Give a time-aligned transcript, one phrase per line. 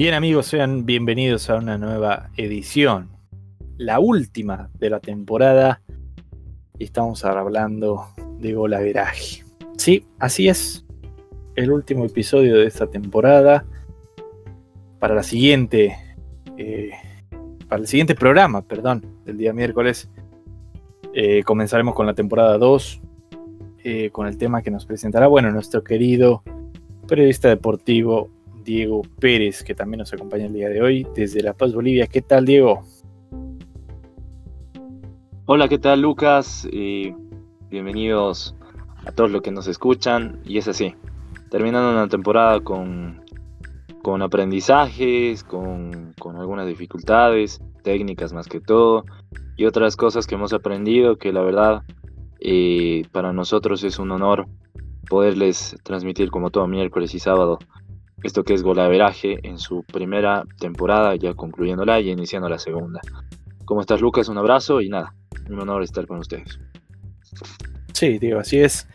[0.00, 3.10] Bien amigos, sean bienvenidos a una nueva edición,
[3.76, 5.82] la última de la temporada.
[6.78, 8.06] Y estamos hablando
[8.38, 9.44] de golaveraje.
[9.76, 10.86] Sí, así es.
[11.54, 13.66] El último episodio de esta temporada.
[14.98, 15.94] Para la siguiente.
[16.56, 16.92] Eh,
[17.68, 20.08] para el siguiente programa, perdón, del día miércoles.
[21.12, 23.02] Eh, comenzaremos con la temporada 2.
[23.84, 26.42] Eh, con el tema que nos presentará, bueno, nuestro querido
[27.06, 28.30] periodista deportivo
[28.70, 32.06] Diego Pérez, que también nos acompaña el día de hoy desde La Paz, Bolivia.
[32.06, 32.84] ¿Qué tal, Diego?
[35.46, 36.68] Hola, ¿qué tal, Lucas?
[37.68, 38.54] bienvenidos
[39.04, 40.40] a todos los que nos escuchan.
[40.44, 40.94] Y es así,
[41.50, 43.24] terminando una temporada con,
[44.04, 49.04] con aprendizajes, con, con algunas dificultades, técnicas más que todo,
[49.56, 51.82] y otras cosas que hemos aprendido que la verdad
[52.38, 54.46] eh, para nosotros es un honor
[55.08, 57.58] poderles transmitir como todo miércoles y sábado
[58.22, 63.00] esto que es Golaveraje en su primera temporada, ya concluyéndola y iniciando la segunda.
[63.64, 64.28] ¿Cómo estás, Lucas?
[64.28, 65.14] Un abrazo y nada,
[65.48, 66.58] un honor estar con ustedes.
[67.92, 68.88] Sí, digo, así es.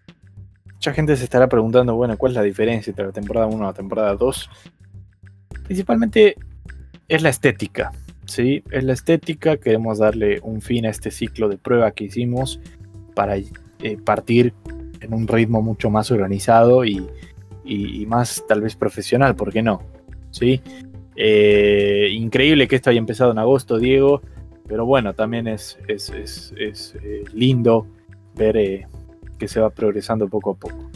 [0.73, 3.61] Mucha gente se estará preguntando, bueno, ¿cuál es la diferencia entre la temporada 1 y
[3.61, 4.49] la temporada 2?
[5.63, 6.35] Principalmente
[7.07, 7.91] es la estética,
[8.25, 8.63] ¿sí?
[8.69, 12.59] Es la estética, queremos darle un fin a este ciclo de prueba que hicimos
[13.15, 14.53] para eh, partir
[15.01, 17.07] en un ritmo mucho más organizado y
[17.65, 19.81] y, más tal vez profesional, ¿por qué no?
[20.31, 20.61] ¿Sí?
[21.15, 24.21] Eh, increíble que esto haya empezado en agosto, Diego,
[24.67, 27.87] pero bueno, también es, es, eh, lindo
[28.35, 28.87] ver eh,
[29.37, 30.89] que se va progresando poco a poco.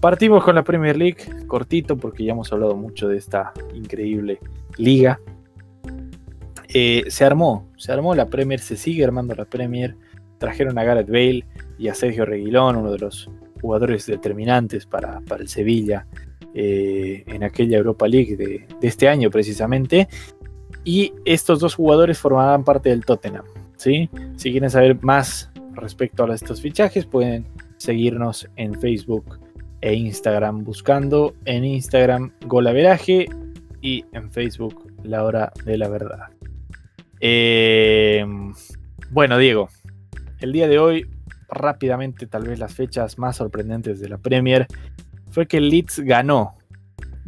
[0.00, 4.38] Partimos con la Premier League, cortito porque ya hemos hablado mucho de esta increíble
[4.76, 5.18] liga.
[6.68, 9.96] se armó, se armó la Premier, se sigue armando la Premier.
[10.38, 11.44] Trajeron a Gareth Bale
[11.78, 13.28] y a Sergio Reguilón, uno de los
[13.60, 16.06] jugadores determinantes para, el Sevilla
[16.54, 20.08] eh, en aquella Europa League de, este año precisamente.
[20.84, 23.44] Y estos dos jugadores formarán parte del Tottenham.
[23.76, 24.08] ¿sí?
[24.36, 27.46] Si quieren saber más respecto a estos fichajes, pueden
[27.76, 29.38] seguirnos en Facebook
[29.80, 33.26] e Instagram buscando en Instagram Golaveraje
[33.80, 36.26] y en Facebook La Hora de la Verdad.
[37.20, 38.24] Eh,
[39.10, 39.68] bueno, Diego,
[40.40, 41.06] el día de hoy
[41.48, 44.66] rápidamente tal vez las fechas más sorprendentes de la Premier
[45.30, 46.54] fue que Leeds ganó.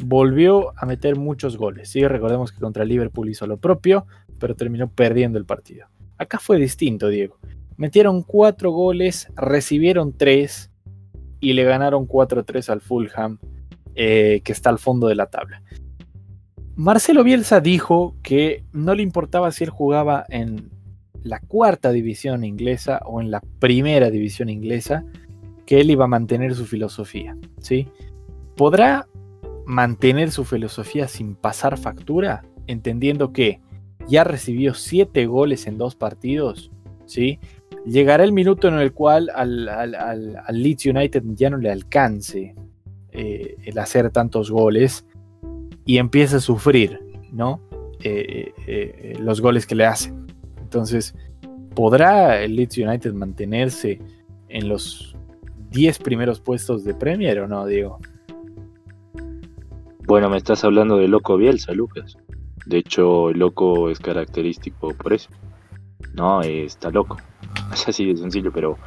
[0.03, 1.89] Volvió a meter muchos goles.
[1.89, 4.05] Sí, recordemos que contra Liverpool hizo lo propio,
[4.39, 5.87] pero terminó perdiendo el partido.
[6.17, 7.37] Acá fue distinto, Diego.
[7.77, 10.71] Metieron cuatro goles, recibieron tres
[11.39, 13.39] y le ganaron 4-3 al Fulham,
[13.95, 15.63] eh, que está al fondo de la tabla.
[16.75, 20.69] Marcelo Bielsa dijo que no le importaba si él jugaba en
[21.23, 25.03] la cuarta división inglesa o en la primera división inglesa,
[25.65, 27.37] que él iba a mantener su filosofía.
[27.59, 27.87] ¿sí?
[28.55, 29.07] ¿Podrá
[29.65, 32.43] mantener su filosofía sin pasar factura?
[32.67, 33.59] Entendiendo que
[34.07, 36.71] ya recibió siete goles en dos partidos.
[37.05, 37.39] ¿sí?
[37.85, 39.65] Llegará el minuto en el cual al,
[40.49, 42.55] Leeds United ya no le alcance
[43.11, 45.05] eh, el hacer tantos goles
[45.85, 46.99] y empieza a sufrir
[47.31, 47.61] ¿no?
[48.03, 50.30] Eh, eh, los goles que le hacen.
[50.71, 51.13] Entonces,
[51.75, 53.99] ¿podrá el Leeds United mantenerse
[54.47, 55.17] en los
[55.69, 57.99] 10 primeros puestos de Premier o no, Diego?
[60.07, 62.15] Bueno, me estás hablando de Loco Bielsa, Lucas.
[62.65, 65.29] De hecho, el Loco es característico por eso.
[66.13, 67.17] No, está loco.
[67.73, 68.77] Es así de sencillo, pero,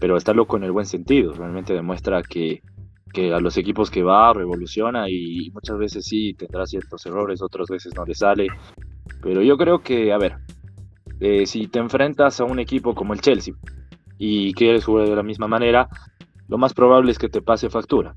[0.00, 1.34] pero está loco en el buen sentido.
[1.34, 2.62] Realmente demuestra que,
[3.12, 7.68] que a los equipos que va revoluciona y muchas veces sí tendrá ciertos errores, otras
[7.68, 8.48] veces no le sale.
[9.22, 10.36] Pero yo creo que, a ver,
[11.20, 13.54] eh, si te enfrentas a un equipo como el Chelsea
[14.18, 15.88] y quieres jugar de la misma manera,
[16.48, 18.16] lo más probable es que te pase factura.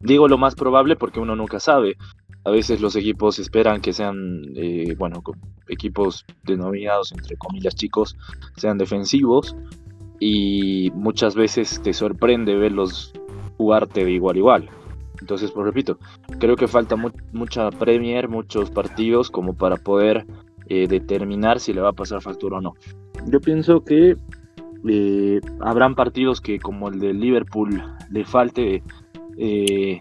[0.00, 1.96] Digo lo más probable porque uno nunca sabe.
[2.44, 5.22] A veces los equipos esperan que sean, eh, bueno,
[5.68, 8.16] equipos denominados entre comillas chicos,
[8.56, 9.56] sean defensivos
[10.20, 13.12] y muchas veces te sorprende verlos
[13.56, 14.70] jugarte de igual a igual.
[15.20, 15.98] Entonces, pues repito,
[16.38, 16.96] creo que falta
[17.32, 20.26] mucha Premier, muchos partidos como para poder
[20.66, 22.74] eh, determinar si le va a pasar factura o no.
[23.26, 24.16] Yo pienso que
[24.88, 28.82] eh, habrán partidos que como el de Liverpool le falte
[29.36, 29.98] eh,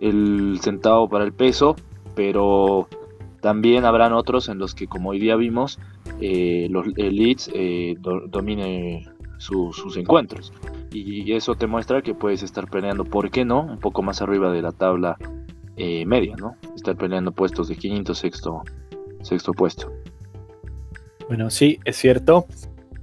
[0.00, 1.76] el centavo para el peso,
[2.14, 2.88] pero
[3.42, 5.78] también habrán otros en los que como hoy día vimos
[6.20, 7.52] los, el Leeds
[8.28, 9.06] domine
[9.36, 10.52] sus encuentros
[10.92, 13.60] y eso te muestra que puedes estar peleando, ¿por qué no?
[13.60, 15.18] Un poco más arriba de la tabla
[15.76, 16.56] media, ¿no?
[16.74, 18.62] Estar peleando puestos de quinto, sexto,
[19.24, 19.92] sexto puesto.
[21.28, 22.46] Bueno, sí, es cierto.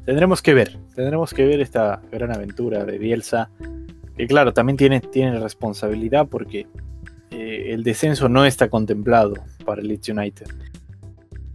[0.06, 3.50] Tendremos que ver, tendremos que ver esta gran aventura de Bielsa,
[4.18, 6.68] que claro, también tiene, tiene responsabilidad porque
[7.32, 10.48] eh, el descenso no está contemplado para el Leeds United.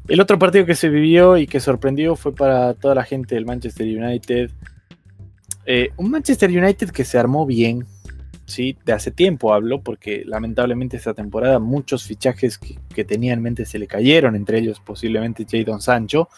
[0.08, 3.44] El otro partido que se vivió y que sorprendió fue para toda la gente del
[3.44, 4.50] Manchester United.
[5.66, 7.84] Eh, un Manchester United que se armó bien,
[8.46, 8.78] ¿sí?
[8.84, 13.78] de hace tiempo hablo, porque lamentablemente esta temporada muchos fichajes que, tenía en mente se
[13.78, 16.28] le cayeron, entre ellos posiblemente Jadon Sancho.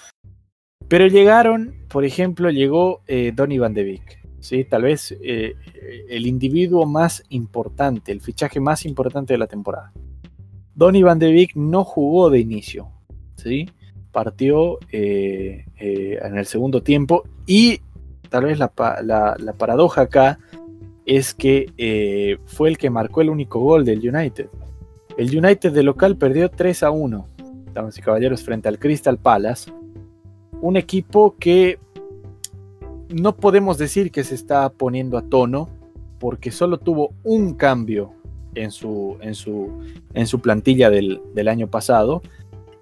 [0.88, 4.64] Pero llegaron, por ejemplo, llegó eh, Donny Van de Beek, ¿sí?
[4.64, 5.54] tal vez eh,
[6.08, 9.92] el individuo más importante, el fichaje más importante de la temporada.
[10.74, 12.88] Donny Van de Beek no jugó de inicio,
[13.36, 13.68] ¿sí?
[14.10, 17.80] partió eh, en el segundo tiempo y
[18.30, 18.72] tal vez la,
[19.38, 20.38] la paradoja acá
[21.08, 24.50] es que eh, fue el que marcó el único gol del United.
[25.16, 27.26] El United de local perdió 3 a 1,
[27.72, 29.72] damas y caballeros, frente al Crystal Palace.
[30.60, 31.78] Un equipo que
[33.08, 35.70] no podemos decir que se está poniendo a tono,
[36.18, 38.12] porque solo tuvo un cambio
[38.54, 39.80] en su, en su,
[40.12, 42.20] en su plantilla del, del año pasado,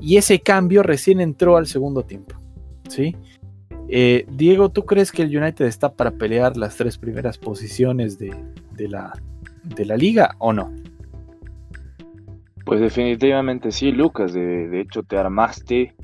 [0.01, 2.35] y ese cambio recién entró al segundo tiempo.
[2.89, 3.15] ¿sí?
[3.89, 8.35] Eh, Diego, ¿tú crees que el United está para pelear las tres primeras posiciones de,
[8.89, 9.13] la,
[9.97, 10.73] liga o no?
[12.65, 14.33] Pues definitivamente sí, Lucas.
[14.33, 15.95] De, hecho, te armaste,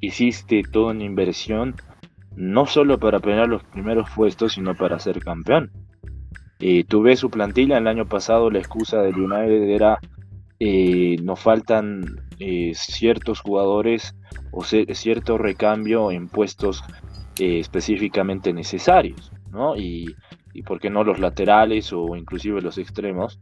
[0.00, 1.74] hiciste toda una inversión,
[2.36, 5.70] no solo para pelear los primeros puestos, sino para ser campeón.
[6.60, 9.98] Eh, tú ves su plantilla, el año pasado la excusa del United era
[10.66, 14.16] eh, nos faltan eh, ciertos jugadores
[14.50, 16.82] o cierto recambio en puestos
[17.38, 19.76] eh, específicamente necesarios, ¿no?
[19.76, 20.16] Y,
[20.54, 23.38] y por qué no los laterales o inclusive los extremos.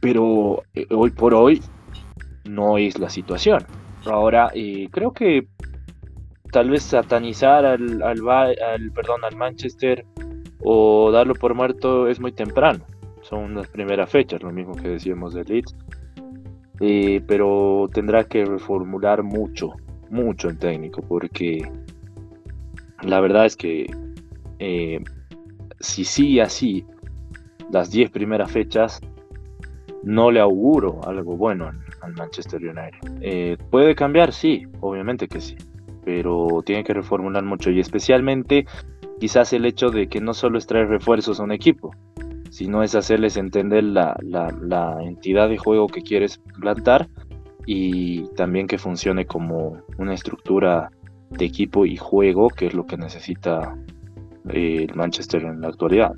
[0.00, 1.60] Pero eh, hoy por hoy
[2.48, 3.62] no es la situación.
[4.06, 4.50] Ahora,
[4.90, 5.46] creo que
[6.50, 10.06] tal vez satanizar al, al, al, perdón, al Manchester
[10.58, 12.86] o darlo por muerto es muy temprano.
[13.32, 15.74] Son las primeras fechas, lo mismo que decíamos de Leeds.
[16.80, 19.70] Eh, pero tendrá que reformular mucho,
[20.10, 21.66] mucho en técnico, porque
[23.00, 23.86] la verdad es que
[24.58, 25.02] eh,
[25.80, 26.84] si sigue así
[27.70, 29.00] las 10 primeras fechas,
[30.02, 31.70] no le auguro algo bueno
[32.02, 33.22] al, Manchester United.
[33.22, 34.34] Eh, ¿Puede cambiar?
[34.34, 35.56] Sí, obviamente que sí,
[36.04, 38.66] pero tiene que reformular mucho y especialmente
[39.18, 41.94] quizás el hecho de que no solo es refuerzos a un equipo,
[42.52, 44.14] sino es hacerles entender la,
[45.02, 47.08] entidad de juego que quieres plantar
[47.64, 50.90] y también que funcione como una estructura
[51.30, 53.74] de equipo y juego, que es lo que necesita
[54.50, 56.12] eh, el Manchester en la actualidad.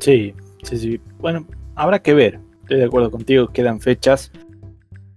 [0.00, 0.34] Sí,
[0.64, 1.00] sí, sí.
[1.20, 1.46] Bueno,
[1.76, 2.40] habrá que ver.
[2.62, 4.32] Estoy de acuerdo contigo, quedan fechas,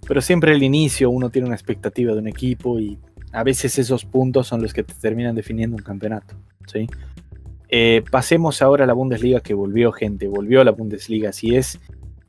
[0.07, 2.99] pero siempre al inicio uno tiene una expectativa de un equipo y
[3.31, 6.35] a veces esos puntos son los que te terminan definiendo un campeonato.
[6.67, 6.87] ¿sí?
[7.71, 10.27] Eh, pasemos ahora a la Bundesliga que volvió, gente.
[10.27, 11.79] Volvió a la Bundesliga, así es,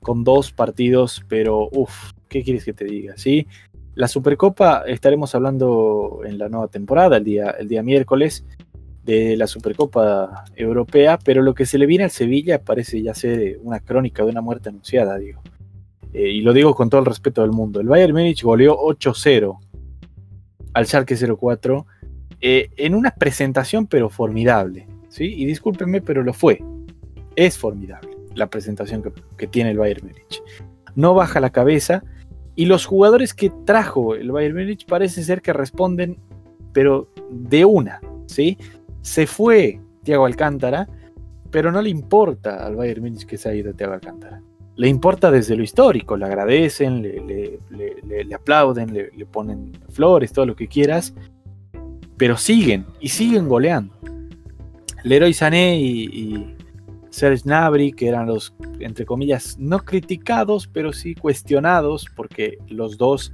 [0.01, 3.15] con dos partidos, pero uff, ¿qué quieres que te diga?
[3.17, 3.49] ¿Sí?
[3.95, 8.45] La Supercopa estaremos hablando en la nueva temporada, el día, el día miércoles,
[9.05, 13.59] de la Supercopa Europea, pero lo que se le viene al Sevilla parece ya ser
[13.63, 15.43] una crónica de una muerte anunciada, digo.
[16.13, 17.81] Eh, y lo digo con todo el respeto del mundo.
[17.81, 19.59] El Bayern Múnich goleó 8-0
[20.75, 21.87] al Schalke 04
[22.41, 24.87] eh, en una presentación pero formidable.
[25.21, 26.63] Y discúlpenme, pero lo fue.
[27.37, 29.03] Es formidable la presentación
[29.37, 30.43] que, tiene el Bayern Múnich.
[30.95, 32.03] No baja la cabeza
[32.55, 36.19] y los jugadores que trajo el Bayern Múnich parece ser que responden,
[36.73, 38.59] pero de una, ¿sí?
[39.01, 40.89] Se fue Thiago Alcántara,
[41.51, 44.43] pero no le importa al Bayern Múnich que se haya ido Thiago Alcántara.
[44.77, 50.57] Le importa desde lo histórico, le agradecen, le, le aplauden, le, ponen flores, todo lo
[50.57, 51.15] que quieras,
[52.17, 53.95] pero siguen y siguen goleando.
[55.05, 56.57] Leroy Sané y,
[57.11, 63.33] Serge Gnabry, que eran los, entre comillas, no criticados, pero sí cuestionados, porque los dos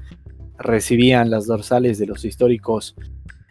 [0.58, 2.96] recibían las dorsales de los históricos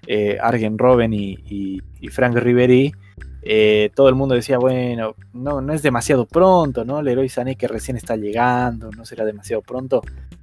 [0.05, 1.81] eh, Argen Robben y,
[2.11, 2.91] Frank Ribery.
[3.43, 7.01] Eh, todo el mundo decía, bueno, no, no es demasiado pronto, ¿no?
[7.01, 10.01] Leroy Sané que recién está llegando, no será demasiado pronto.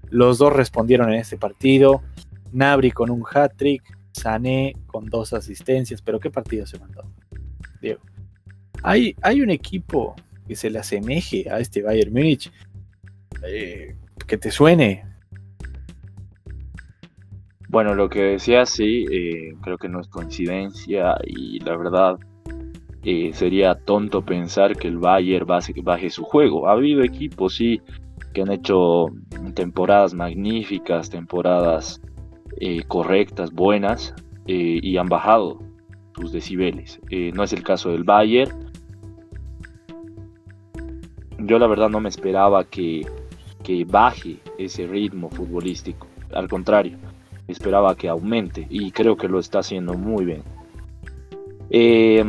[0.08, 2.02] Los dos respondieron en este partido.
[2.52, 7.02] Nabri con un hat-trick, Sané con dos asistencias, pero ¿qué partido se mandó?
[8.82, 10.14] ¿Hay, hay un equipo
[10.46, 12.50] que se le asemeje a este Bayern Múnich
[13.46, 15.04] eh, que te suene.
[17.68, 22.18] Bueno, lo que decía sí, eh, creo que no es coincidencia y la verdad
[23.02, 26.68] eh, sería tonto pensar que el Bayern baje, su juego.
[26.68, 27.82] Ha habido equipos, sí,
[28.32, 29.06] que han hecho
[29.54, 32.00] temporadas magníficas, temporadas
[32.86, 34.14] correctas, buenas,
[34.46, 35.58] y han bajado
[36.14, 37.00] sus decibeles.
[37.10, 38.52] Eh, no es el caso del Bayern.
[41.38, 43.06] yo la verdad no me esperaba que,
[43.62, 46.06] que baje ese ritmo futbolístico.
[46.32, 46.96] Al contrario,
[47.48, 50.42] esperaba que aumente y creo que lo está haciendo muy bien.
[51.70, 52.24] Eh,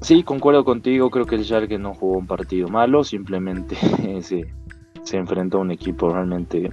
[0.00, 3.76] sí, concuerdo contigo, creo que el Schalke no jugó un partido malo, simplemente
[4.20, 4.46] se,
[5.02, 6.70] se enfrentó a un equipo realmente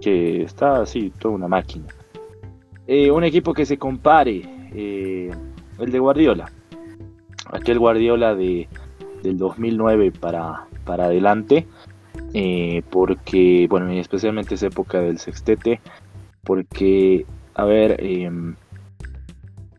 [0.00, 1.86] que está así, toda una máquina.
[2.86, 4.42] Eh, un equipo que se compare,
[4.74, 5.30] eh,
[5.78, 6.50] el de Guardiola,
[7.52, 8.68] aquel Guardiola de,
[9.22, 11.66] del 2009 para, para adelante,
[12.32, 15.80] eh, porque, bueno, especialmente esa época del sextete,
[16.42, 18.56] porque, a ver, em,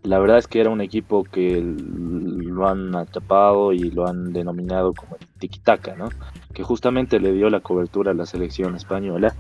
[0.04, 4.94] la verdad es que era un equipo que lo han atrapado y lo han denominado
[4.94, 6.10] como el tiki-taka, ¿no?
[6.54, 9.36] Que justamente le dio la cobertura a la selección española,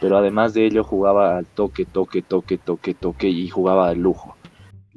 [0.00, 4.36] pero además de ello jugaba al toque, toque, toque, toque, toque y jugaba al lujo.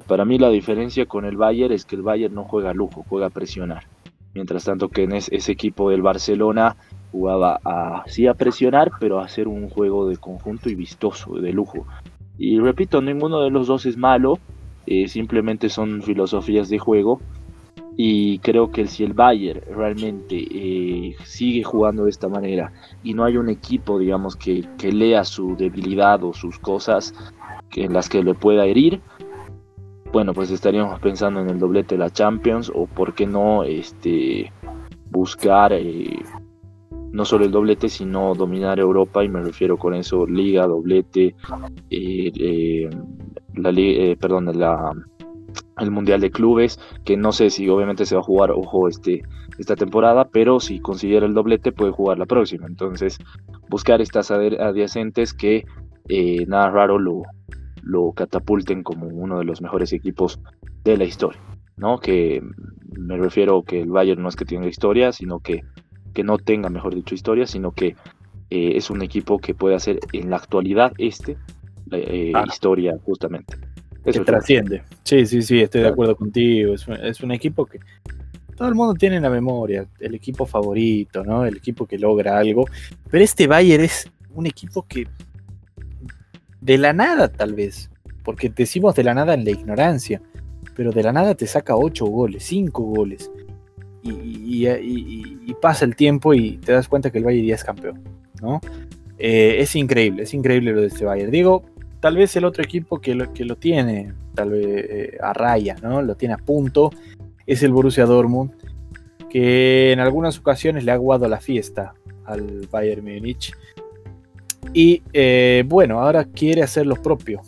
[0.08, 3.26] Para mí la diferencia con el Bayern es que el Bayern no juega lujo, juega
[3.26, 3.84] a presionar.
[4.32, 6.76] Mientras tanto que en ese equipo del Barcelona
[7.12, 11.86] jugaba a, a presionar, pero a hacer un juego de conjunto y vistoso, de lujo.
[12.38, 14.38] Y repito, ninguno de los dos es malo,
[14.86, 17.20] eh, simplemente son filosofías de juego.
[17.94, 22.72] Y creo que si el Bayern realmente eh, sigue jugando de esta manera
[23.02, 27.12] y no hay un equipo, digamos, que lea su debilidad o sus cosas
[27.74, 29.00] en las que le pueda herir,
[30.12, 34.52] bueno, pues estaríamos pensando en el doblete de la Champions o por qué no este,
[35.10, 36.18] buscar eh,
[37.12, 41.34] no solo el doblete, sino dominar Europa y me refiero con eso liga, doblete,
[41.90, 42.90] eh, eh,
[43.54, 44.48] la, perdón,
[45.78, 49.22] el Mundial de Clubes, que no sé si obviamente se va a jugar, ojo, este,
[49.58, 52.66] esta temporada, pero si considera el doblete puede jugar la próxima.
[52.66, 53.18] Entonces,
[53.70, 55.64] buscar estas adyacentes que
[56.46, 57.22] nada raro lo,
[57.82, 60.40] lo catapulten como uno de los mejores equipos
[60.84, 61.40] de la historia,
[61.76, 61.98] ¿no?
[61.98, 62.42] Que
[62.96, 65.64] me refiero que el Bayern no es que tenga historia, sino que,
[66.14, 67.96] que no tenga, mejor dicho, historia, sino que
[68.50, 71.36] eh, es un equipo que puede hacer en la actualidad este
[71.92, 73.56] eh, historia justamente.
[74.04, 74.82] Eso que trasciende.
[75.02, 76.74] Sí, sí, sí, estoy de acuerdo contigo.
[76.74, 77.80] Es un, es un equipo que
[78.56, 81.44] todo el mundo tiene en la memoria, el equipo favorito, ¿no?
[81.44, 82.64] El equipo que logra algo.
[83.10, 85.06] Pero este Bayern es un equipo que
[86.68, 87.90] de la nada tal vez,
[88.22, 90.20] porque decimos de la nada en la ignorancia,
[90.76, 93.30] pero de la nada te saca 8 goles, 5 goles,
[94.02, 98.02] y, pasa el tiempo y te das cuenta que el Bayern ya es campeón,
[98.42, 98.60] ¿no?
[99.18, 101.30] Eh, es increíble, es increíble lo de este Bayern.
[101.30, 101.64] Digo,
[102.00, 105.76] tal vez el otro equipo que lo, que lo tiene, tal vez eh, a raya,
[105.82, 106.02] ¿no?
[106.02, 106.90] Lo tiene a punto,
[107.46, 108.52] es el Borussia Dortmund,
[109.30, 111.94] que en algunas ocasiones le ha aguado la fiesta
[112.26, 113.54] al Bayern Múnich.
[114.72, 117.42] Y eh, bueno, ahora quiere hacer lo propio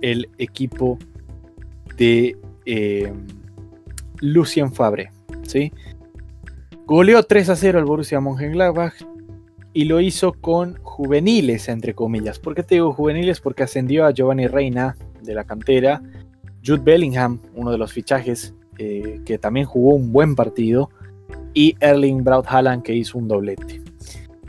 [0.00, 0.98] el equipo
[1.96, 2.36] de
[2.66, 3.12] eh,
[4.20, 5.10] Lucien Fabre.
[5.42, 5.72] ¿sí?
[6.86, 8.94] Goleó 3 a 0 al Borussia Mönchengladbach
[9.72, 12.38] y lo hizo con juveniles, entre comillas.
[12.38, 13.40] ¿Por qué te digo juveniles?
[13.40, 16.02] Porque ascendió a Giovanni Reina de la cantera,
[16.64, 20.90] Jude Bellingham, uno de los fichajes eh, que también jugó un buen partido,
[21.54, 23.82] y Erling Braut Haaland que hizo un doblete.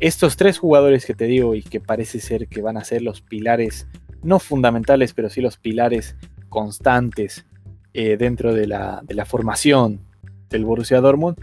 [0.02, 3.22] Estos tres jugadores que te digo y que parece ser que van a ser los
[3.22, 3.88] pilares,
[4.24, 6.16] no fundamentales, pero sí los pilares
[6.50, 7.46] constantes
[7.94, 10.02] eh, dentro de la, formación
[10.50, 11.38] del Borussia Dortmund,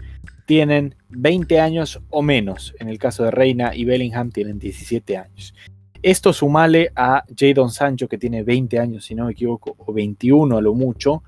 [0.45, 2.75] tienen 20 años o menos.
[2.81, 5.55] En el caso de Reina y Bellingham tienen 17 años.
[6.01, 10.57] Esto sumale a Jadon Sancho, que tiene 20 años, si no me equivoco, o 21
[10.57, 11.23] a lo mucho.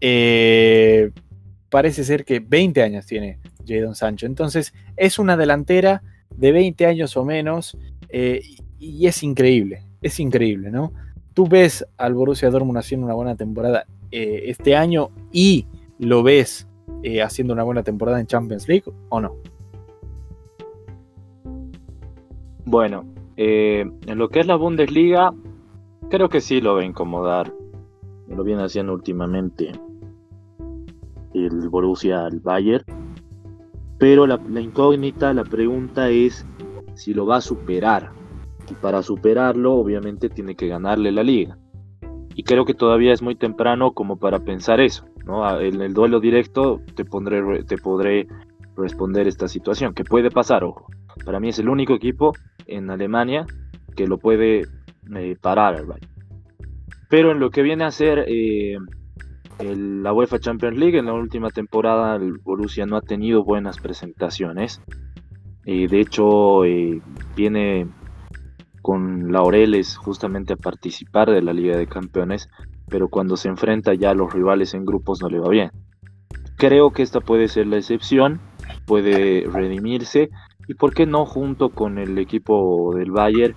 [0.00, 1.12] Eh,
[1.70, 4.26] parece ser que 20 años tiene Jadon Sancho.
[4.26, 6.02] Entonces, es una delantera
[6.34, 7.76] de 20 años o menos,
[8.08, 8.42] eh,
[8.78, 10.92] y es increíble, es increíble, ¿no?
[11.34, 15.66] Tú ves al Borussia Dortmund haciendo una buena temporada eh, este año y
[15.98, 16.66] lo ves
[17.02, 19.34] eh, haciendo una buena temporada en Champions League o no?
[22.64, 23.04] Bueno,
[23.36, 25.32] en lo que es la Bundesliga,
[26.08, 27.52] creo que sí lo va a incomodar.
[28.28, 29.70] Lo viene haciendo últimamente
[31.34, 32.84] el Borussia al Bayern
[33.98, 36.46] pero la, incógnita, la pregunta es
[36.94, 38.10] si lo va a superar.
[38.70, 41.56] Y para superarlo, obviamente, tiene que ganarle la liga.
[42.34, 45.06] Y creo que todavía es muy temprano como para pensar eso.
[45.24, 45.60] ¿no?
[45.60, 48.26] En el duelo directo te, pondré, te podré
[48.76, 50.86] responder esta situación, que puede pasar, ojo.
[51.24, 52.32] Para mí es el único equipo
[52.66, 53.46] en Alemania
[53.96, 54.66] que lo puede
[55.14, 55.82] eh, parar.
[57.08, 58.76] Pero en lo que viene a ser eh,
[59.58, 64.82] la UEFA Champions League en la última temporada el Borussia no ha tenido buenas presentaciones.
[65.64, 67.00] Eh, de hecho, eh,
[67.34, 67.88] viene
[68.82, 72.48] con laureles justamente a participar de la Liga de Campeones,
[72.88, 75.70] pero cuando se enfrenta ya a los rivales en grupos no le va bien.
[76.56, 78.40] Creo que esta puede ser la excepción
[78.86, 80.30] puede redimirse
[80.68, 83.54] y por qué no junto con el equipo del Bayern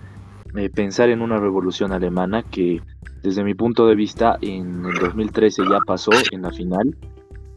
[0.56, 2.82] eh, pensar en una revolución alemana que
[3.22, 6.96] desde mi punto de vista en el 2013 ya pasó en la final,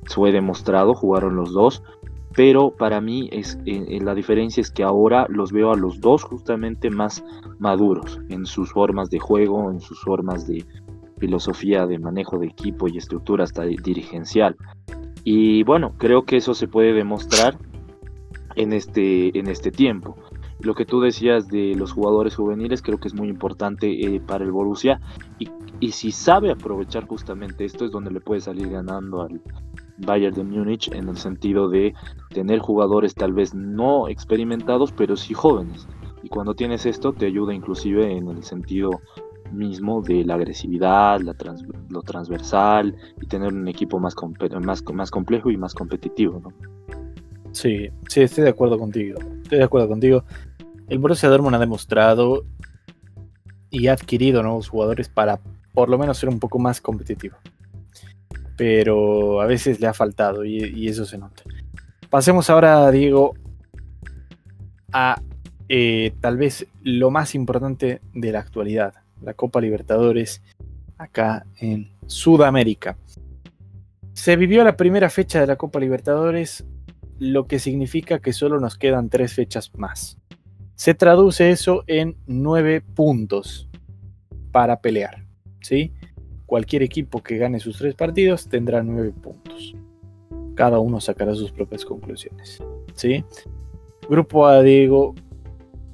[0.07, 1.83] fue demostrado, jugaron los dos,
[2.35, 6.23] pero para mí es, eh, la diferencia es que ahora los veo a los dos
[6.23, 7.25] justamente más
[7.59, 10.65] maduros en sus formas de juego, en sus formas de
[11.19, 14.57] filosofía de manejo de equipo y estructura hasta dirigencial.
[15.25, 17.57] Y bueno, creo que eso se puede demostrar
[18.57, 20.17] en este, en este tiempo.
[20.63, 24.45] Lo que tú decías de los jugadores juveniles creo que es muy importante eh, para
[24.45, 25.01] el Borussia
[25.39, 25.49] y,
[25.81, 29.41] y, si sabe aprovechar justamente esto es donde le puede salir ganando al
[29.99, 31.95] Bayern de Múnich en el sentido de
[32.31, 35.87] tener jugadores tal vez no experimentados pero sí jóvenes
[36.23, 39.01] y cuando tienes esto te ayuda inclusive en el sentido
[39.53, 41.35] mismo de la agresividad, la
[41.89, 44.15] lo transversal y tener un equipo más,
[44.61, 46.41] más, más complejo y más competitivo.
[46.41, 46.72] ¿no?
[47.53, 49.19] Sí, sí, estoy de acuerdo contigo.
[49.43, 50.25] Estoy de acuerdo contigo.
[50.89, 52.45] El Borussia Dortmund ha demostrado
[53.71, 55.41] y ha adquirido nuevos jugadores para
[55.73, 57.37] por lo menos ser un poco más competitivo.
[58.57, 61.43] Pero a veces le ha faltado y, eso se nota.
[62.11, 63.35] Pasemos ahora, Diego,
[64.93, 65.21] a
[65.69, 70.43] eh, tal vez lo más importante de la actualidad, la Copa Libertadores
[70.99, 72.97] acá en Sudamérica.
[74.13, 76.67] Se vivió la primera fecha de la Copa Libertadores
[77.23, 80.19] lo que significa que solo nos quedan tres fechas más.
[80.75, 83.69] Se traduce eso en nueve puntos
[84.51, 85.25] para pelear.
[85.61, 85.93] ¿sí?
[86.47, 89.77] Cualquier equipo que gane sus tres partidos tendrá nueve puntos.
[90.57, 92.61] Cada uno sacará sus propias conclusiones.
[92.95, 93.25] ¿sí?
[94.11, 95.15] Grupo A, Diego.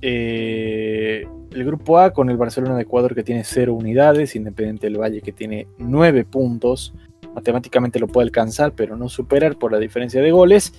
[0.01, 4.99] Eh, el grupo A con el Barcelona de Ecuador que tiene cero unidades, Independiente del
[4.99, 6.95] Valle que tiene nueve puntos.
[7.35, 10.73] Matemáticamente lo puede alcanzar, pero no superar por la diferencia de goles.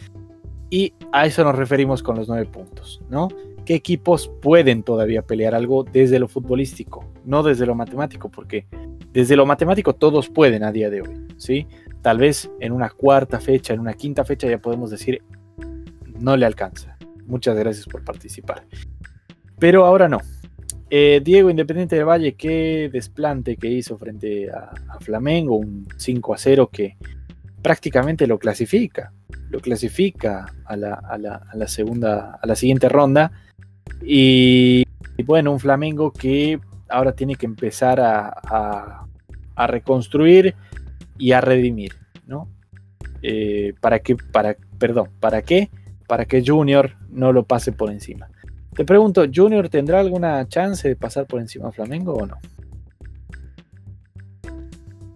[0.70, 3.28] Y a eso nos referimos con los nueve puntos, ¿no?
[3.66, 8.30] ¿Qué equipos pueden todavía pelear algo desde lo futbolístico, no desde lo matemático?
[8.30, 8.66] Porque
[9.12, 11.68] desde lo matemático todos pueden a día de hoy, ¿sí?
[12.02, 15.22] Tal vez en una cuarta fecha, en una quinta fecha ya podemos decir,
[16.20, 16.98] no le alcanza.
[17.26, 18.66] Muchas gracias por participar.
[19.58, 20.20] Pero ahora no.
[20.92, 26.34] Eh, Diego Independiente del Valle, qué desplante que hizo frente a, a Flamengo, un 5
[26.34, 26.98] a 0 que
[27.62, 29.14] prácticamente lo clasifica
[29.50, 33.32] lo clasifica a la, segunda, a la siguiente ronda.
[34.02, 34.86] Y,
[35.26, 39.06] bueno, un Flamengo que ahora tiene que empezar a,
[39.68, 40.56] reconstruir
[41.18, 41.94] y a redimir,
[42.26, 42.48] ¿no?
[43.22, 45.70] Eh, para que, para, perdón, ¿para qué?
[46.08, 48.30] Para que Junior no lo pase por encima.
[48.74, 52.38] Te pregunto, ¿Junior tendrá alguna chance de pasar por encima a Flamengo o no?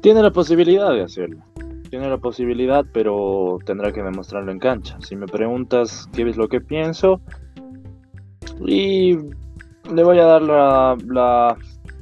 [0.01, 1.45] Tiene la posibilidad de hacerlo
[1.93, 4.97] tiene la posibilidad, pero tendrá que demostrarlo en cancha.
[5.01, 7.21] Si me preguntas qué es lo que pienso,
[8.65, 9.15] y
[9.93, 11.55] le voy a dar la,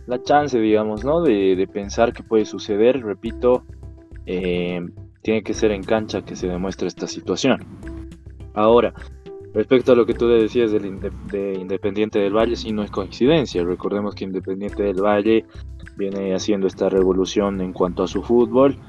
[0.07, 1.21] la, chance, digamos, ¿no?
[1.21, 3.65] De, pensar que puede suceder, repito,
[4.27, 4.79] eh,
[5.23, 7.59] tiene que ser en cancha que se demuestre esta situación.
[8.53, 8.93] Ahora,
[9.53, 13.61] respecto a lo que tú decías del de Independiente del Valle, sí no es coincidencia.
[13.65, 15.43] Recordemos que Independiente del Valle
[15.97, 18.79] viene haciendo esta revolución en cuanto a su fútbol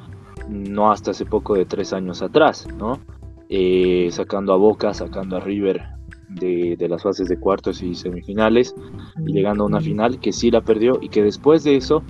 [0.49, 2.99] no hasta hace poco de tres años atrás, ¿no?
[3.55, 5.83] Eh, sacando a Boca, sacando a River
[6.31, 8.75] de, las fases de cuartos y semifinales
[9.27, 12.03] y llegando a una final que sí la perdió y que después de eso,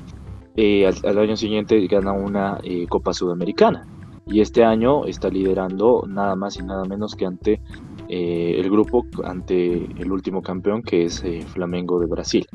[0.54, 3.84] eh, al, año siguiente gana una eh, Copa Sudamericana.
[4.24, 7.60] Y este año está liderando nada más y nada menos que ante
[8.08, 12.46] el grupo, ante el último campeón que es Flamengo de Brasil.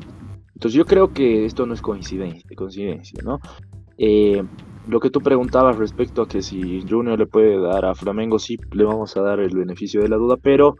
[0.54, 3.38] Entonces yo creo que esto no es coincidencia, coincidencia ¿no?
[4.88, 8.56] Lo que tú preguntabas respecto a que si Junior le puede dar a Flamengo, sí
[8.72, 10.76] le vamos a dar el beneficio de la duda, pero,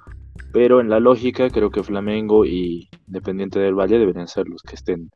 [0.53, 4.77] pero en la lógica creo que Flamengo y Independiente del Valle deberían ser los que
[4.77, 5.11] estén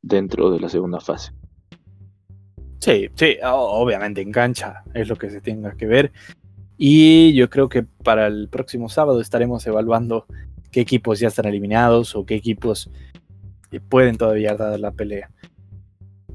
[0.00, 1.32] dentro de la segunda fase.
[2.78, 6.12] Sí, sí, obviamente en cancha es lo que se tenga que ver.
[6.78, 10.24] Y yo creo que para el próximo sábado estaremos evaluando
[10.70, 12.90] qué equipos ya están eliminados o qué equipos
[13.88, 15.30] pueden todavía dar la pelea.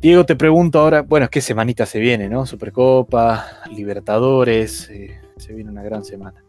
[0.05, 2.45] Diego, te pregunto ahora, bueno, ¿qué semanita se viene, no?
[2.45, 3.43] Supercopa,
[3.75, 6.43] Libertadores, eh, se viene una gran semana.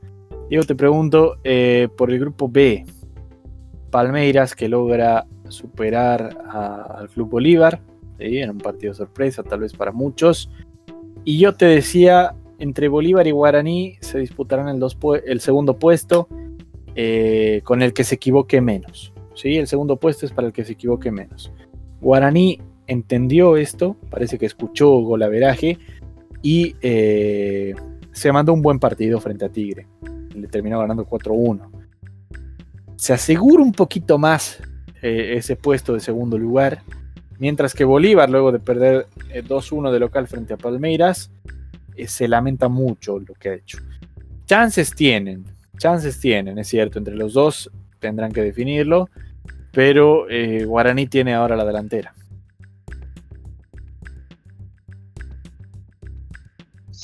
[0.50, 2.84] Diego, te pregunto eh, por el grupo B,
[3.90, 7.80] Palmeiras que logra superar al Club Bolívar,
[8.18, 10.50] en un partido sorpresa tal vez para muchos.
[11.24, 14.84] Y yo te decía, entre Bolívar y Guaraní se disputarán el,
[15.24, 16.28] el segundo puesto
[16.94, 19.14] eh, con el que se equivoque menos.
[19.32, 19.56] ¿sí?
[19.56, 21.50] El segundo puesto es para el que se equivoque menos.
[22.02, 25.78] Guaraní entendió esto, parece que escuchó golaveraje
[26.42, 27.74] y eh,
[28.12, 29.86] se mandó un buen partido frente a Tigre.
[30.34, 31.70] le terminó ganando 4-1.
[32.96, 34.60] Se asegura un poquito más
[35.02, 36.82] eh, ese puesto de segundo lugar,
[37.38, 41.30] mientras que Bolívar, luego de perder 2-1 de local frente a Palmeiras,
[42.06, 43.78] se lamenta mucho lo que ha hecho.
[44.46, 45.44] Chances tienen,
[45.78, 49.08] chances tienen, es cierto, entre los dos tendrán que definirlo,
[49.72, 50.26] pero
[50.66, 52.14] Guaraní tiene ahora la delantera.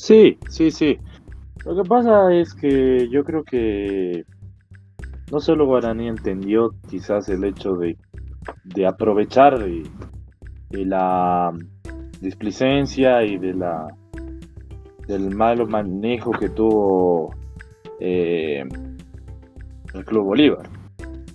[0.03, 0.97] Sí, sí, sí.
[1.63, 4.25] Lo que pasa es que yo creo que
[5.31, 7.95] no solo Guaraní entendió quizás el hecho de,
[8.85, 9.85] aprovechar de,
[10.71, 11.53] la
[12.19, 13.87] displicencia y de la
[15.07, 17.33] del malo manejo que tuvo
[18.01, 18.65] eh,
[19.93, 20.69] el Club Bolívar.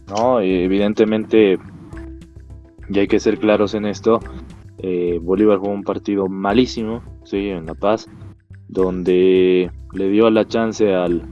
[0.08, 0.42] ¿no?
[0.42, 1.58] Evidentemente,
[2.90, 4.20] y hay que ser claros en esto,
[4.76, 8.06] eh, Bolívar jugó un partido malísimo, sí, en La Paz
[8.68, 11.22] donde le dio la chance al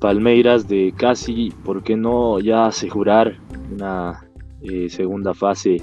[0.00, 3.38] Palmeiras de casi, ¿por qué no ya asegurar
[3.72, 4.28] una
[4.62, 5.78] eh, segunda fase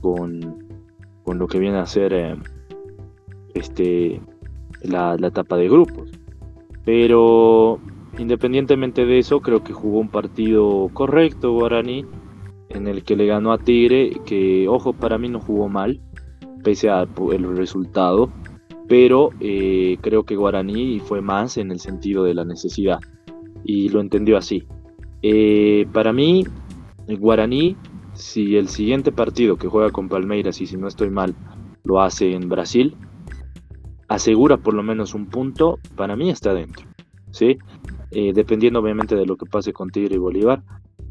[0.00, 0.62] con,
[1.26, 2.36] lo que viene a ser eh,
[3.54, 4.20] este,
[4.82, 6.10] la, la etapa de grupos?
[6.84, 7.80] Pero
[8.18, 12.04] independientemente de eso, creo que jugó un partido correcto Guaraní,
[12.68, 16.00] en el que le ganó a Tigre, que ojo, para mí no jugó mal,
[16.62, 17.08] pese al
[17.56, 18.30] resultado
[18.88, 22.98] pero eh, creo que Guaraní fue más en el sentido de la necesidad
[23.64, 24.66] y lo entendió así.
[25.22, 26.44] Eh, para mí,
[27.08, 27.76] Guaraní,
[28.12, 31.34] si el siguiente partido que juega con Palmeiras y si no estoy mal
[31.82, 32.96] lo hace en Brasil,
[34.08, 36.86] asegura por lo menos un punto, para mí está dentro,
[37.30, 37.58] ¿sí?
[38.10, 40.62] Eh, dependiendo obviamente de lo que pase con Tigre y Bolívar,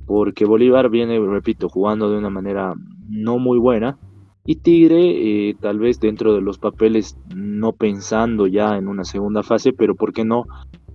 [0.05, 2.73] porque Bolívar viene, repito, jugando de una manera
[3.09, 3.97] no muy buena,
[4.45, 9.41] y Tigre, eh, tal vez dentro de los papeles, no pensando ya en una segunda
[9.41, 10.45] fase, pero ¿por qué no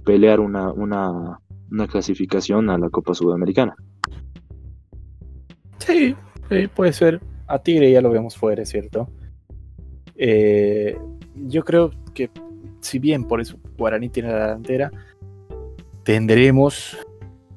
[0.04, 1.40] pelear una, una,
[1.88, 3.74] clasificación a la Copa Sudamericana?
[5.78, 6.14] Sí,
[6.74, 7.20] puede ser.
[7.46, 9.08] A Tigre ya lo vemos fuera, es cierto.
[10.16, 10.98] Eh,
[11.34, 12.30] yo creo que,
[12.80, 14.90] si bien por eso Guaraní tiene la delantera,
[16.02, 16.98] tendremos,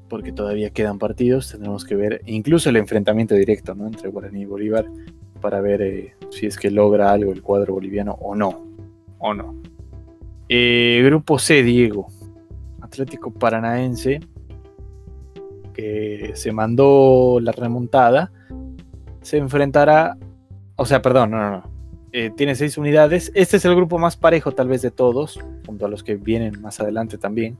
[0.07, 3.87] porque todavía quedan partidos, tendremos que ver incluso el enfrentamiento directo ¿no?
[3.87, 4.85] entre Guaraní y Bolívar
[5.41, 8.65] para ver eh, si es que logra algo el cuadro boliviano o no.
[9.19, 9.55] O no.
[10.47, 12.07] Eh, grupo C, Diego.
[12.81, 14.19] Atlético Paranaense,
[15.73, 18.31] que se mandó la remontada,
[19.21, 20.17] se enfrentará,
[20.75, 21.71] o sea, perdón, no, no, no.
[22.13, 23.31] Eh, tiene seis unidades.
[23.33, 26.61] Este es el grupo más parejo tal vez de todos, junto a los que vienen
[26.61, 27.57] más adelante también.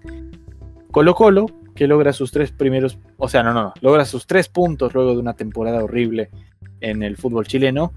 [0.92, 4.50] Colo Colo, que logra sus tres primeros, o sea, no, no, no, logra sus tres
[4.50, 6.30] puntos luego de una temporada horrible
[6.82, 7.94] en el fútbol chileno.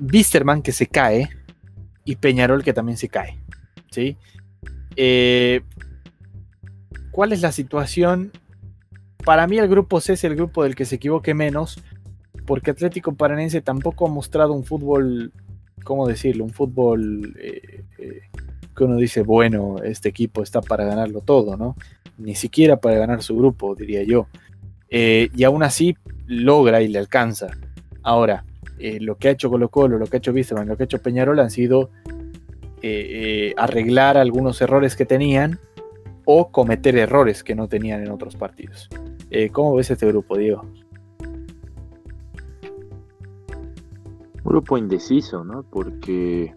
[0.00, 1.28] Bisterman que se cae
[2.04, 3.38] y Peñarol que también se cae.
[3.90, 4.16] ¿sí?
[4.96, 5.60] Eh,
[7.10, 8.32] ¿Cuál es la situación?
[9.24, 11.82] Para mí el grupo C es el grupo del que se equivoque menos,
[12.46, 15.32] porque Atlético Paranense tampoco ha mostrado un fútbol,
[15.84, 16.44] ¿cómo decirlo?
[16.44, 18.20] Un fútbol eh, eh,
[18.74, 21.76] que uno dice, bueno, este equipo está para ganarlo todo, ¿no?
[22.16, 24.28] Ni siquiera para ganar su grupo, diría yo.
[24.90, 25.96] Y aún así
[26.26, 27.48] logra y le alcanza.
[28.02, 28.44] Ahora,
[28.78, 30.86] eh, lo que ha hecho Colo Colo, lo que ha hecho Wisterman, lo que ha
[30.86, 32.12] hecho Peñarol han sido eh,
[32.82, 35.58] eh, arreglar algunos errores que tenían
[36.24, 38.88] o cometer errores que no tenían en otros partidos.
[39.52, 40.62] ¿Cómo ves este grupo, Diego?
[44.36, 45.64] Un grupo indeciso, ¿no?
[45.64, 46.54] Porque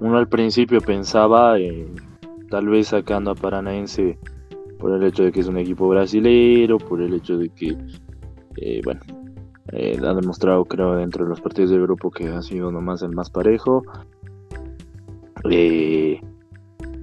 [0.00, 1.56] uno al principio pensaba,
[2.50, 4.18] tal vez sacando a Paranaense
[4.82, 7.78] por el hecho de que es un equipo brasilero, por el hecho de que
[8.56, 9.00] eh, bueno,
[9.72, 13.14] eh, ha demostrado creo dentro de los partidos del grupo que ha sido nomás el
[13.14, 13.84] más parejo.
[15.48, 16.20] Eh,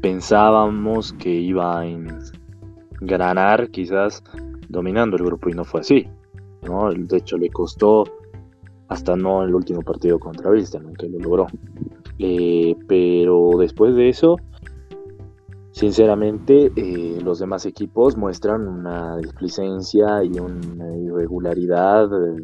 [0.01, 1.85] pensábamos que iba a
[2.99, 4.21] ganar quizás
[4.67, 6.05] dominando el grupo y no fue así.
[6.63, 6.91] ¿no?
[6.91, 8.03] De hecho le costó
[8.89, 11.47] hasta no el último partido contra Vista, que lo logró.
[12.89, 14.35] pero después de eso
[15.79, 22.43] Sinceramente, eh, los demás equipos muestran una displicencia y una irregularidad eh,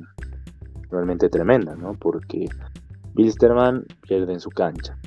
[0.90, 1.96] realmente tremenda, ¿no?
[1.96, 2.48] Porque
[3.14, 4.98] Wilstermann pierde en su cancha.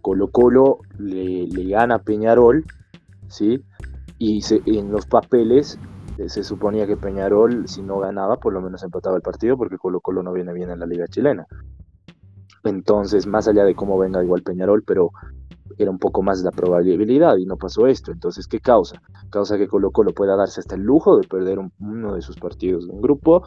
[0.00, 2.64] Colo Colo le, gana a Peñarol,
[3.26, 3.60] ¿sí?
[4.16, 5.76] Y en los papeles
[6.18, 9.76] eh, se suponía que Peñarol, si no ganaba, por lo menos empataba el partido, porque
[9.76, 11.48] Colo Colo no viene bien en la liga chilena.
[12.62, 15.10] Entonces, más allá de cómo venga igual Peñarol, pero
[15.78, 18.12] era un poco más la probabilidad y no pasó esto.
[18.12, 19.00] Entonces, ¿qué causa?
[19.30, 22.86] Causa que Colo Colo pueda darse hasta el lujo de perder uno de sus partidos
[22.86, 23.42] de un grupo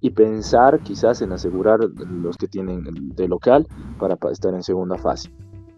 [0.00, 3.66] y pensar quizás en asegurar los que tienen de local
[3.98, 5.30] para, estar en segunda fase.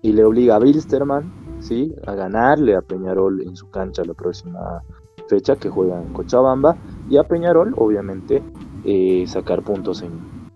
[0.02, 1.94] Y le obliga a Bilsterman ¿sí?
[2.06, 4.82] A ganarle a Peñarol en su cancha la próxima
[5.28, 6.76] fecha que juega en Cochabamba
[7.08, 8.42] y a Peñarol, obviamente,
[8.84, 10.12] eh, sacar puntos en,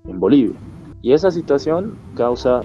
[0.06, 0.58] en, Bolivia.
[1.02, 2.62] Y esa situación causa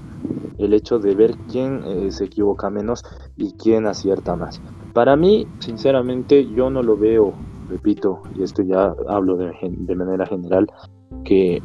[0.57, 3.03] el hecho de ver quién eh, se equivoca menos
[3.35, 4.61] y quién acierta más.
[4.93, 7.33] Para mí, sinceramente, yo no lo veo,
[7.69, 10.67] repito, y esto ya hablo de, manera general,
[11.23, 11.61] que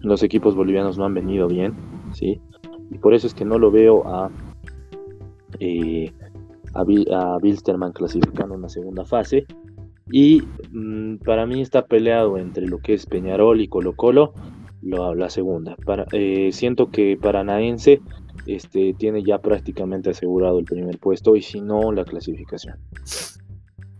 [0.00, 1.74] los equipos bolivianos no han venido bien,
[2.12, 2.40] ¿sí?
[2.90, 4.30] Y por eso es que no lo veo a,
[5.58, 6.12] eh,
[6.74, 9.46] a, a Bilsterman clasificando una segunda fase.
[10.10, 14.32] Y mm, para mí está peleado entre lo que es Peñarol y Colo Colo,
[14.82, 15.76] lo, la segunda.
[16.12, 18.00] Eh, siento que Paranaense
[18.46, 22.78] este, tiene ya prácticamente asegurado el primer puesto y si no, la clasificación.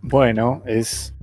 [0.01, 1.15] Bueno, es...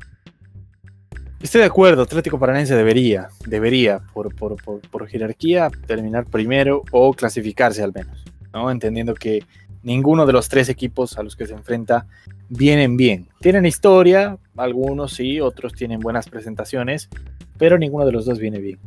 [1.42, 7.14] Estoy de acuerdo, Atlético Paranaense debería, debería, por, por, por, por jerarquía, terminar primero o
[7.14, 8.72] clasificarse al menos, ¿no?
[8.72, 9.44] Entendiendo que
[9.84, 12.08] ninguno de los tres equipos a los que se enfrenta
[12.48, 13.28] vienen bien.
[13.42, 17.10] Tienen historia, algunos sí, otros tienen buenas presentaciones,
[17.58, 18.80] pero ninguno de los dos viene bien.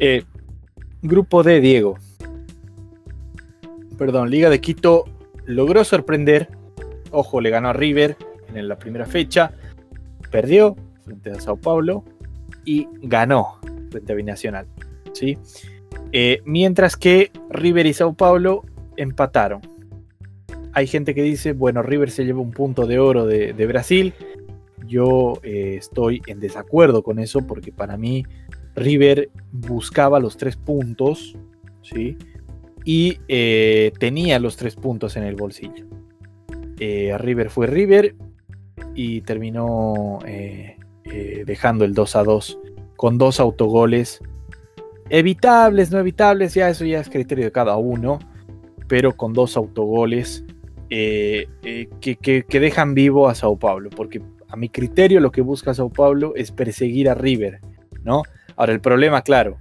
[0.00, 0.24] Eh,
[1.00, 1.96] grupo D, Diego.
[3.96, 5.04] Perdón, Liga de Quito
[5.46, 6.48] logró sorprender.
[7.10, 8.16] Ojo, le ganó a River
[8.54, 9.52] en la primera fecha.
[10.30, 12.04] Perdió frente a Sao Paulo
[12.64, 13.58] y ganó
[13.90, 14.66] frente a Binacional.
[15.12, 15.38] ¿sí?
[16.12, 18.64] Eh, mientras que River y Sao Paulo
[18.96, 19.60] empataron.
[20.72, 24.12] Hay gente que dice, bueno, River se lleva un punto de oro de, de Brasil.
[24.86, 28.26] Yo eh, estoy en desacuerdo con eso porque para mí
[28.74, 31.36] River buscaba los tres puntos,
[31.82, 32.18] ¿sí?
[32.84, 35.86] Y eh, tenía los tres puntos en el bolsillo.
[36.78, 38.14] Eh, River fue River
[38.94, 40.76] y terminó eh,
[41.46, 42.58] dejando el 2 a 2
[42.96, 44.20] con dos autogoles
[45.08, 48.18] evitables, no evitables, ya eso ya es criterio de cada uno,
[48.88, 50.44] pero con dos autogoles
[50.88, 51.48] que,
[52.00, 56.34] que, dejan vivo a Sao Paulo, porque a mi criterio lo que busca Sao Paulo
[56.36, 57.60] es perseguir a River,
[58.04, 58.22] ¿no?
[58.56, 59.58] Ahora, el problema, claro,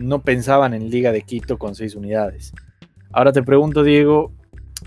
[0.00, 2.52] no pensaban en Liga de Quito con seis unidades.
[3.12, 4.32] Ahora te pregunto, Diego,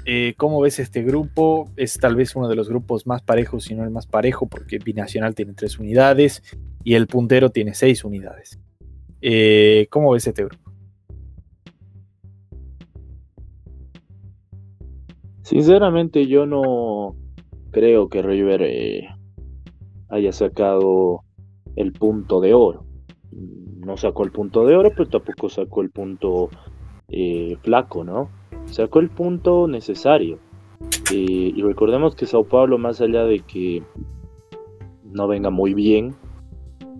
[0.05, 1.69] eh, ¿cómo ves este grupo?
[1.77, 4.79] Es tal vez uno de los grupos más parejos, si no el más parejo, porque
[4.79, 6.41] Binacional tiene tres unidades
[6.83, 8.59] y el puntero tiene seis unidades.
[9.21, 10.71] Eh, ¿Cómo ves este grupo?
[15.43, 17.15] Sinceramente, yo no
[17.71, 19.07] creo que River eh,
[20.09, 21.23] haya sacado
[21.75, 22.92] el punto de oro
[23.85, 26.49] no sacó el punto de oro, pero tampoco sacó el punto
[27.09, 28.29] eh, flaco, ¿no?
[28.65, 30.39] Sacó el punto necesario.
[31.11, 33.83] Eh, y recordemos que Sao Paulo, más allá de que
[35.03, 36.15] no venga muy bien,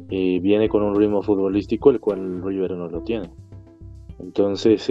[0.10, 3.30] eh, viene con un ritmo futbolístico el cual River no lo tiene.
[4.20, 4.88] Entonces,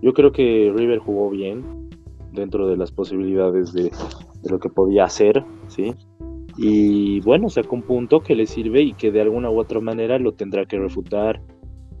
[0.00, 1.90] yo creo que River jugó bien
[2.32, 5.94] dentro de las posibilidades de, de lo que podía hacer, ¿sí?
[6.56, 10.18] Y bueno, sacó un punto que le sirve y que de alguna u otra manera
[10.18, 11.40] lo tendrá que refutar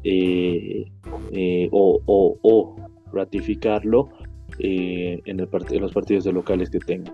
[0.04, 0.84] eh,
[1.32, 2.76] eh, o,
[3.12, 4.10] ratificarlo
[4.58, 7.12] eh, en, en, los partidos de locales que tenga.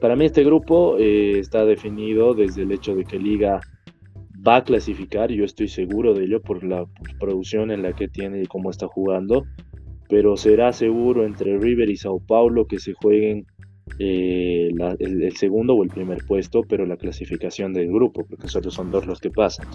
[0.00, 3.60] Para mí este grupo está definido desde el hecho de que Liga
[4.46, 6.86] va a clasificar, yo estoy seguro de ello por la
[7.18, 9.44] producción en la que tiene y cómo está jugando,
[10.08, 13.46] pero será seguro entre River y Sao Paulo que se jueguen
[13.98, 18.90] eh, el, segundo o el primer puesto, pero la clasificación del grupo, porque solo son
[18.90, 19.66] dos los que pasan.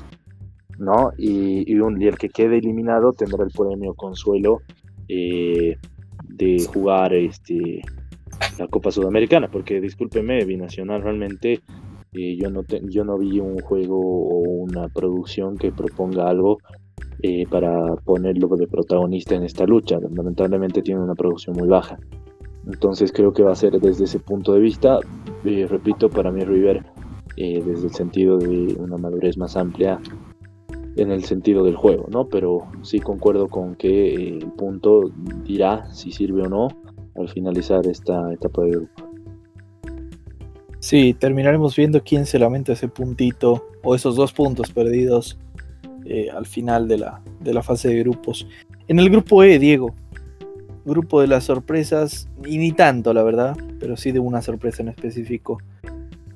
[0.77, 1.11] ¿no?
[1.17, 4.61] Y, el que quede eliminado tendrá el premio consuelo
[5.07, 5.77] eh,
[6.23, 7.81] de jugar este,
[8.57, 11.61] la Copa Sudamericana, porque discúlpeme, Binacional realmente
[12.13, 16.59] eh, yo, no yo no vi un juego o una producción que proponga algo
[17.49, 19.97] para ponerlo de protagonista en esta lucha.
[19.97, 21.97] Lamentablemente tiene una producción muy baja.
[22.67, 24.99] Entonces creo que va a ser desde ese punto de vista,
[25.43, 26.85] eh, repito, para mí River,
[27.35, 29.99] eh, desde el sentido de una madurez más amplia
[30.95, 32.27] en el sentido del juego, ¿no?
[32.27, 35.11] Pero sí concuerdo con que eh, el punto
[35.43, 36.69] dirá si sirve o no
[37.15, 39.09] al finalizar esta etapa de grupo.
[40.79, 45.37] Sí, terminaremos viendo quién se lamenta ese puntito o esos dos puntos perdidos
[46.35, 48.45] al final de la, de la fase de grupos.
[48.89, 49.95] En el grupo E, Diego,
[50.85, 54.89] grupo de las sorpresas, y ni tanto la verdad, pero sí de una sorpresa en
[54.89, 55.59] específico.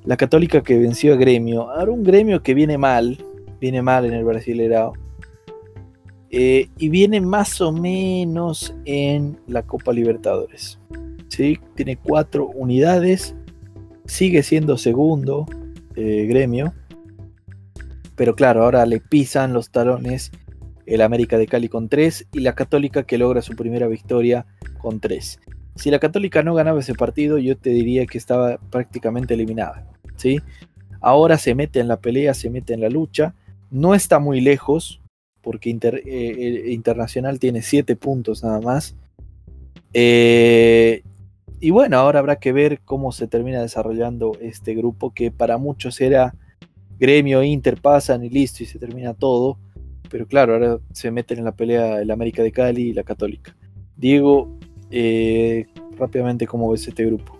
[0.05, 1.69] La católica que venció a Gremio.
[1.69, 3.17] Ahora un Gremio que viene mal,
[3.59, 4.93] viene mal en el Brasileirao.
[6.29, 10.79] Eh, y viene más o menos en la Copa Libertadores.
[11.29, 11.59] ¿sí?
[11.75, 13.35] Tiene cuatro unidades,
[14.05, 15.45] sigue siendo segundo
[15.95, 16.73] eh, Gremio.
[18.15, 20.31] Pero claro, ahora le pisan los talones
[20.87, 24.45] el América de Cali con 3 y la Católica que logra su primera victoria
[24.79, 25.39] con 3.
[25.75, 29.85] Si la Católica no ganaba ese partido, yo te diría que estaba prácticamente eliminada.
[30.15, 30.39] ¿sí?
[31.01, 33.35] Ahora se mete en la pelea, se mete en la lucha.
[33.69, 35.01] No está muy lejos,
[35.41, 38.95] porque eh, Internacional tiene 7 puntos nada más.
[39.93, 41.03] Eh,
[41.59, 45.99] y bueno, ahora habrá que ver cómo se termina desarrollando este grupo que para muchos
[46.01, 46.35] era
[46.99, 49.57] gremio, Inter pasan y listo y se termina todo.
[50.09, 53.55] Pero claro, ahora se meten en la pelea el América de Cali y la Católica.
[53.95, 54.57] Diego,
[54.91, 55.65] eh,
[55.97, 57.37] rápidamente, ¿cómo ves este grupo?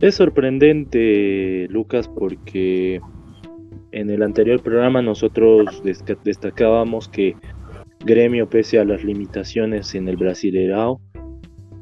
[0.00, 3.00] Es sorprendente, Lucas, porque
[3.92, 5.82] en el anterior programa nosotros
[6.24, 7.36] destacábamos que
[8.04, 11.00] Gremio, pese a las limitaciones en el Brasileirao,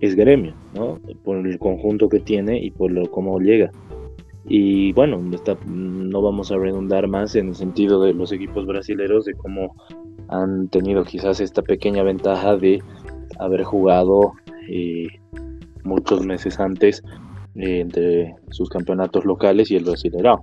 [0.00, 1.00] es Gremio, ¿no?
[1.22, 3.70] Por el conjunto que tiene y por lo cómo llega.
[4.48, 5.22] Y bueno,
[5.66, 9.74] no vamos a redundar más en el sentido de los equipos brasileños, de cómo
[10.28, 12.82] han tenido quizás esta pequeña ventaja de
[13.38, 14.32] haber jugado
[14.68, 15.06] eh,
[15.84, 17.02] muchos meses antes
[17.56, 20.42] eh, entre sus campeonatos locales y el Brasileirao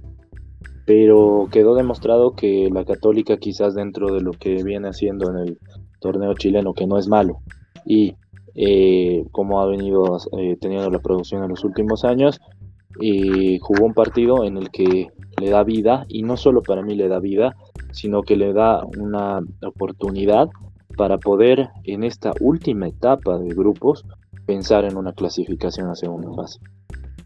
[0.85, 5.59] pero quedó demostrado que la Católica quizás dentro de lo que viene haciendo en el
[5.99, 7.39] torneo chileno, que no es malo,
[7.85, 8.15] y
[8.53, 12.39] eh, como ha venido eh, teniendo la producción en los últimos años,
[12.99, 16.95] y jugó un partido en el que le da vida, y no solo para mí
[16.95, 17.55] le da vida,
[17.91, 20.49] sino que le da una oportunidad
[20.97, 24.05] para poder en esta última etapa de grupos
[24.45, 26.59] pensar en una clasificación a segunda fase.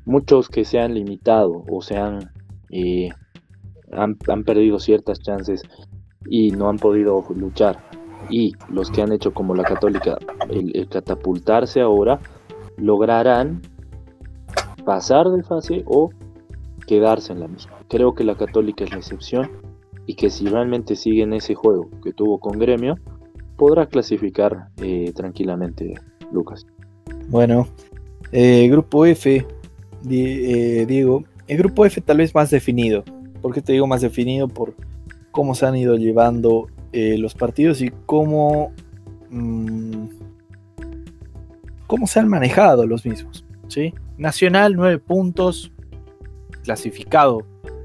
[0.05, 2.31] Muchos que se han limitado o se han
[2.71, 3.09] eh,
[3.91, 5.63] han, perdido ciertas chances
[6.27, 7.79] y no han podido luchar.
[8.29, 10.17] Y los que han hecho como la católica
[10.49, 12.19] el, catapultarse ahora,
[12.77, 13.61] lograrán
[14.83, 16.09] pasar de fase o
[16.87, 17.73] quedarse en la misma.
[17.87, 19.49] Creo que la católica es la excepción
[20.05, 22.95] y que si realmente sigue en ese juego que tuvo con Gremio,
[23.57, 25.93] podrá clasificar eh, tranquilamente
[26.31, 26.65] Lucas.
[27.27, 27.67] Bueno,
[28.31, 29.45] eh, grupo F,
[30.09, 33.03] eh, Diego, el grupo F tal vez más definido.
[33.41, 34.47] ¿Por qué te digo más definido?
[34.47, 34.73] Por
[35.29, 38.71] cómo se han ido llevando los partidos y cómo,
[39.29, 40.05] mm,
[41.85, 43.45] cómo se han manejado los mismos.
[43.67, 43.93] ¿sí?
[44.19, 45.71] Nacional, 9 puntos,
[46.63, 47.39] clasificado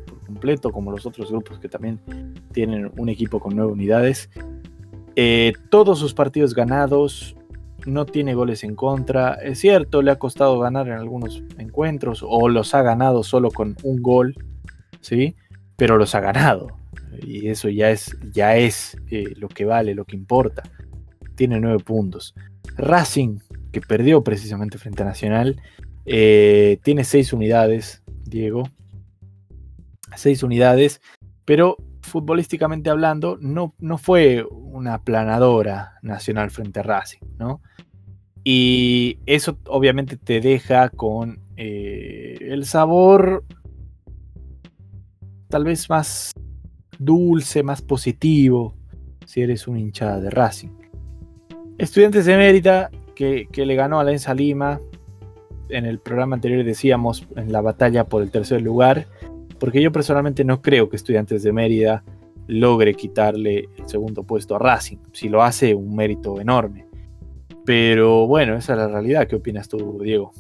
[0.07, 1.99] por completo, como los otros grupos que también
[2.53, 4.29] tienen un equipo con 9 unidades.
[5.17, 7.37] Eh, todos sus partidos ganados,
[7.87, 9.35] no tiene goles en contra.
[9.35, 13.77] Es cierto, le ha costado ganar en algunos encuentros o los ha ganado solo con
[13.83, 14.35] un gol,
[15.01, 15.37] ¿sí?
[15.77, 16.69] pero los ha ganado.
[17.23, 20.63] Y eso ya es, ya es eh, lo que vale, lo que importa.
[21.35, 22.35] Tiene nueve puntos.
[22.77, 23.39] Racing,
[23.73, 25.61] que perdió precisamente frente a Nacional,
[26.07, 28.65] eh, tiene seis unidades, Diego.
[30.17, 31.01] Seis unidades,
[31.45, 37.61] pero futbolísticamente hablando, no, no fue una planadora Nacional frente a Racing, ¿no?
[38.45, 43.45] Y eso obviamente te deja con eh, el sabor
[45.49, 46.33] tal vez más
[46.99, 48.75] dulce, más positivo,
[49.25, 50.71] si eres un hincha de Racing.
[51.79, 54.81] Estudiantes de Mérida, que, le ganó a la Ensa Lima,
[55.69, 59.07] en el programa anterior decíamos en la batalla por el tercer lugar,
[59.59, 62.05] porque yo personalmente no creo que Estudiantes de Mérida
[62.47, 64.99] logre quitarle el segundo puesto a Racing.
[65.13, 66.87] Si lo hace, un mérito enorme.
[67.65, 69.27] Pero bueno, esa es la realidad.
[69.27, 70.33] ¿Qué opinas tú, Diego?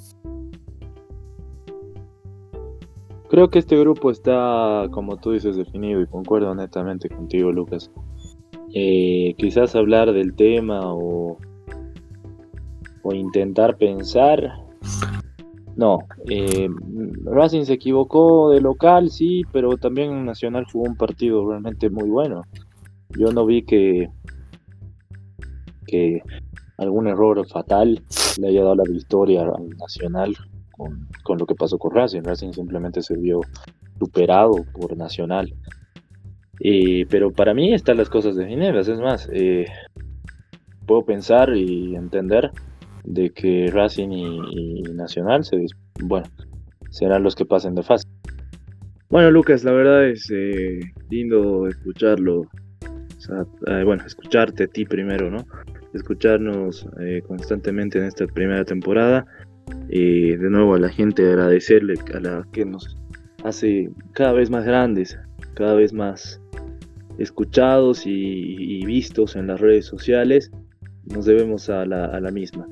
[3.30, 7.90] Creo que este grupo está, como tú dices, definido y concuerdo netamente contigo, Lucas.
[8.74, 11.38] Eh, quizás hablar del tema o,
[13.02, 14.63] o intentar pensar.
[15.76, 16.68] No, eh,
[17.24, 22.42] Racing se equivocó de local, sí, pero también Nacional jugó un partido realmente muy bueno.
[23.18, 24.08] Yo no vi que,
[25.86, 26.22] que
[26.78, 28.02] algún error fatal
[28.40, 30.36] le haya dado la victoria al Nacional
[31.22, 32.22] con, lo que pasó con Racing.
[32.22, 33.40] Racing simplemente se vio
[33.98, 35.52] superado por Nacional.
[37.10, 38.86] pero para mí están las cosas definidas.
[38.86, 39.66] Es más, eh,
[40.86, 42.52] puedo pensar y entender
[43.04, 45.66] de que Racing y, Nacional se,
[46.02, 46.26] bueno,
[46.90, 48.08] serán los que pasen de fase.
[49.10, 50.80] Bueno, Lucas, la verdad es eh,
[51.10, 52.42] lindo escucharlo.
[53.68, 55.46] Eh, bueno, escucharte a ti primero, ¿no?
[55.94, 56.86] Escucharnos
[57.26, 59.26] constantemente en esta primera temporada.
[59.88, 62.96] Y de nuevo a la gente agradecerle a la que nos
[63.44, 65.18] hace cada vez más grandes,
[65.54, 66.40] cada vez más
[67.18, 70.50] escuchados y, vistos en las redes sociales.
[71.04, 72.66] Nos debemos a la, misma.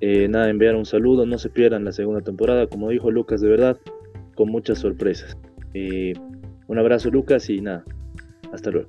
[0.00, 3.48] Eh, nada, enviar un saludo, no se pierdan la segunda temporada, como dijo Lucas, de
[3.48, 3.78] verdad,
[4.34, 5.36] con muchas sorpresas.
[5.74, 6.14] Eh,
[6.68, 7.84] un abrazo Lucas y nada,
[8.52, 8.88] hasta luego.